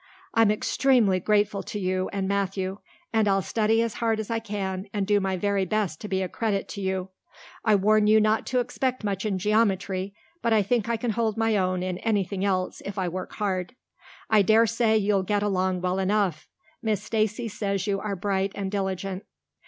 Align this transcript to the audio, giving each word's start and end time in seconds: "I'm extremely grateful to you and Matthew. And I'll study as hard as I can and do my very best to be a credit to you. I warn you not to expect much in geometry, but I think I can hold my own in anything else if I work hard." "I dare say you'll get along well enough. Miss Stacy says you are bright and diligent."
"I'm 0.33 0.49
extremely 0.49 1.19
grateful 1.19 1.61
to 1.61 1.77
you 1.79 2.09
and 2.11 2.27
Matthew. 2.27 2.79
And 3.13 3.27
I'll 3.27 3.43
study 3.43 3.83
as 3.83 3.93
hard 4.01 4.19
as 4.19 4.31
I 4.31 4.39
can 4.39 4.87
and 4.91 5.05
do 5.05 5.19
my 5.19 5.37
very 5.37 5.63
best 5.63 6.01
to 6.01 6.07
be 6.07 6.23
a 6.23 6.27
credit 6.27 6.67
to 6.69 6.81
you. 6.81 7.09
I 7.63 7.75
warn 7.75 8.07
you 8.07 8.19
not 8.19 8.47
to 8.47 8.59
expect 8.59 9.03
much 9.03 9.27
in 9.27 9.37
geometry, 9.37 10.15
but 10.41 10.53
I 10.53 10.63
think 10.63 10.89
I 10.89 10.97
can 10.97 11.11
hold 11.11 11.37
my 11.37 11.55
own 11.55 11.83
in 11.83 11.99
anything 11.99 12.43
else 12.43 12.81
if 12.83 12.97
I 12.97 13.09
work 13.09 13.33
hard." 13.33 13.75
"I 14.27 14.41
dare 14.41 14.65
say 14.65 14.97
you'll 14.97 15.21
get 15.21 15.43
along 15.43 15.81
well 15.81 15.99
enough. 15.99 16.47
Miss 16.81 17.03
Stacy 17.03 17.47
says 17.47 17.85
you 17.85 17.99
are 17.99 18.15
bright 18.15 18.53
and 18.55 18.71
diligent." 18.71 19.23